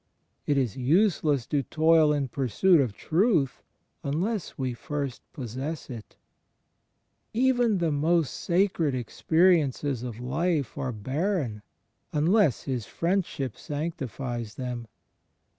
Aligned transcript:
It 0.47 0.57
is 0.57 0.75
useless 0.75 1.45
to 1.45 1.61
toil 1.61 2.11
in 2.11 2.27
pursuit 2.27 2.81
of 2.81 2.93
truth, 2.97 3.61
unless 4.03 4.57
we 4.57 4.73
first 4.73 5.21
possess 5.31 5.91
It. 5.91 6.15
Even 7.33 7.77
the 7.77 7.91
most 7.91 8.33
sacred 8.33 8.95
experiences 8.95 10.01
of 10.01 10.19
life 10.19 10.75
are 10.75 10.91
barren 10.91 11.51
> 11.51 11.51
CHRIST 11.51 11.53
IN 11.53 11.53
THE 11.53 12.17
INTERIOR 12.17 12.21
SOUL 12.21 12.21
I3 12.21 12.27
unless 12.31 12.63
His 12.63 12.85
Friendship 12.87 13.55
sanctifies 13.57 14.55
them. 14.55 14.87